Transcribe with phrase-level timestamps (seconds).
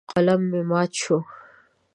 [0.11, 1.17] قلم مې مات شو.